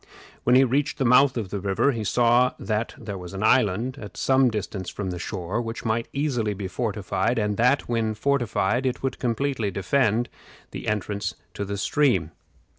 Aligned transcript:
When 0.45 0.55
he 0.55 0.63
reached 0.63 0.97
the 0.97 1.05
mouth 1.05 1.37
of 1.37 1.51
the 1.51 1.59
river, 1.59 1.91
he 1.91 2.03
saw 2.03 2.53
that, 2.57 2.95
there 2.97 3.19
was 3.19 3.33
an 3.35 3.43
island, 3.43 3.99
at 4.01 4.17
some 4.17 4.49
distance 4.49 4.89
from 4.89 5.11
the 5.11 5.19
shore, 5.19 5.61
which 5.61 5.85
might 5.85 6.07
easily 6.11 6.55
be 6.55 6.67
fortified, 6.67 7.37
and 7.37 7.55
that, 7.57 7.87
when 7.87 8.15
fortified, 8.15 8.87
it 8.87 9.03
would 9.03 9.19
completely 9.19 9.69
defend 9.69 10.27
the 10.71 10.87
entrance 10.87 11.35
to 11.53 11.65
the 11.65 11.77
stream. 11.77 12.31